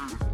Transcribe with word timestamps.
beautiful. 0.00 0.29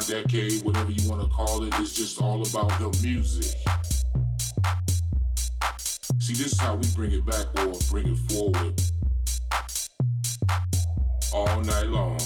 my 0.00 0.06
decade, 0.06 0.62
whatever 0.62 0.90
you 0.90 1.08
want 1.08 1.20
to 1.20 1.28
call 1.28 1.62
it, 1.62 1.74
it, 1.74 1.80
is 1.80 1.94
just 1.94 2.20
all 2.22 2.40
about 2.42 2.68
the 2.78 2.88
music. 3.02 3.56
See, 6.18 6.32
this 6.34 6.52
is 6.52 6.60
how 6.60 6.76
we 6.76 6.86
bring 6.94 7.12
it 7.12 7.26
back 7.26 7.46
or 7.58 7.74
bring 7.90 8.08
it 8.08 8.32
forward 8.32 8.80
all 11.32 11.60
night 11.60 11.86
long. 11.86 12.18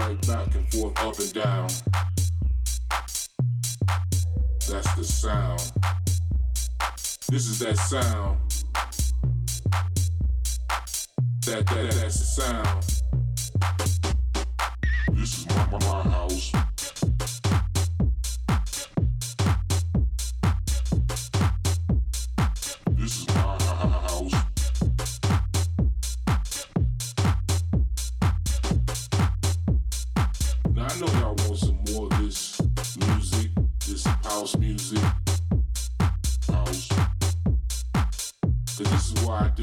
right 0.00 0.26
back 0.26 0.54
and 0.54 0.72
forth, 0.72 0.98
up 0.98 1.18
and 1.18 1.32
down. 1.34 1.68
That's 4.68 4.94
the 4.94 5.04
sound. 5.04 5.72
This 7.28 7.46
is 7.46 7.58
that 7.60 7.76
sound. 7.76 8.49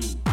do. 0.02 0.27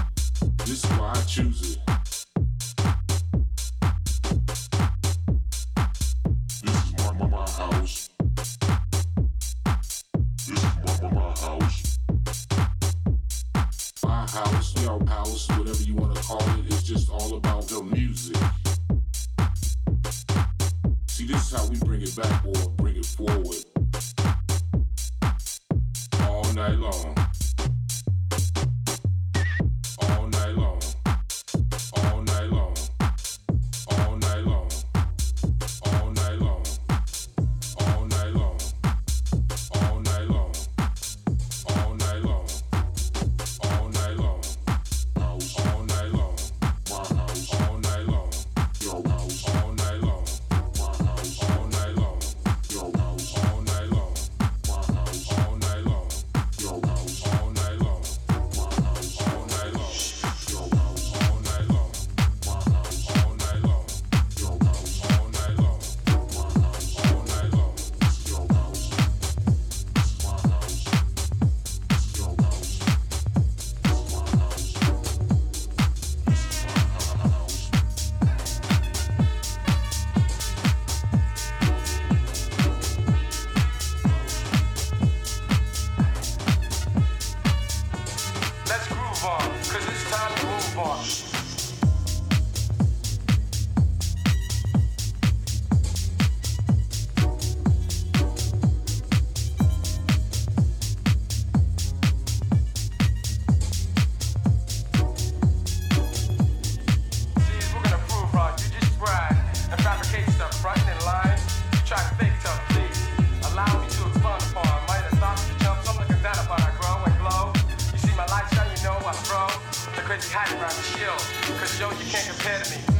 Cause 121.07 121.79
yo, 121.79 121.91
you 121.91 122.11
can't 122.11 122.27
compare 122.27 122.59
to 122.61 122.71
me. 122.71 122.94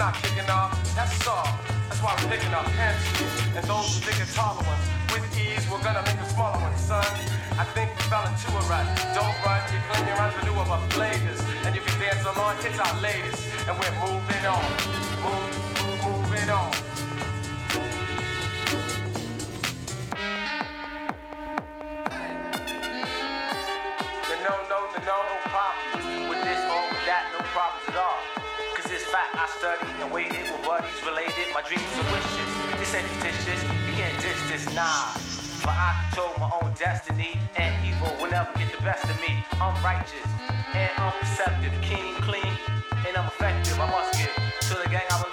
Not 0.00 0.14
kicking 0.14 0.48
off. 0.48 0.72
That's 0.96 1.12
soft. 1.22 1.60
That's 1.88 2.00
why 2.00 2.16
we're 2.16 2.30
picking 2.32 2.54
up 2.54 2.64
pencils. 2.72 3.36
And 3.54 3.62
those 3.68 3.92
who 3.92 4.00
think 4.00 4.16
it's 4.18 4.34
taller 4.34 4.64
ones. 4.64 4.84
With 5.12 5.28
ease, 5.36 5.60
we're 5.68 5.84
gonna 5.84 6.02
make 6.08 6.16
the 6.16 6.24
smaller 6.32 6.58
ones, 6.58 6.80
son. 6.80 7.04
I 7.60 7.64
think 7.76 7.92
we 7.94 8.02
fell 8.08 8.24
into 8.24 8.48
a 8.48 8.62
rut. 8.64 8.88
Don't 9.12 9.36
run, 9.44 9.60
you 9.68 9.78
claim 9.92 10.08
your 10.08 10.16
revenue 10.16 10.56
of 10.58 10.70
our 10.72 10.80
flavors. 10.96 11.40
And 11.68 11.76
you 11.76 11.82
can 11.82 12.00
dance 12.00 12.24
along, 12.24 12.56
it's 12.64 12.80
our 12.80 12.96
latest. 13.02 13.44
And 13.68 13.76
we're 13.76 13.96
moving 14.00 14.44
on. 14.48 14.64
Move, 15.20 15.52
move, 15.84 16.32
moving 16.32 16.48
on. 16.48 16.89
Studied 29.58 29.96
and 30.02 30.12
waited 30.12 30.44
with 30.50 30.62
buddies 30.66 31.00
related. 31.02 31.46
My 31.54 31.62
dreams 31.62 31.94
and 31.96 32.08
wishes. 32.14 32.50
This 32.78 32.94
ain't 32.94 33.08
fictitious. 33.18 33.60
You 33.86 33.92
can't 33.98 34.16
diss 34.22 34.40
this, 34.50 34.64
nah. 34.74 35.14
But 35.64 35.74
I 35.76 35.90
control 36.08 36.32
my 36.38 36.50
own 36.62 36.72
destiny, 36.74 37.38
and 37.56 37.70
evil 37.84 38.12
will 38.20 38.30
never 38.30 38.52
get 38.58 38.70
the 38.76 38.82
best 38.82 39.04
of 39.04 39.16
me. 39.20 39.44
I'm 39.60 39.76
righteous 39.84 40.30
and 40.74 40.90
I'm 40.98 41.12
perceptive, 41.20 41.72
keen, 41.82 42.14
clean, 42.22 42.54
and 43.06 43.16
I'm 43.16 43.26
effective. 43.26 43.78
I 43.80 43.90
must 43.90 44.18
give 44.18 44.34
to 44.68 44.74
the 44.82 44.88
gang 44.88 45.02
I 45.10 45.22
belong 45.22 45.29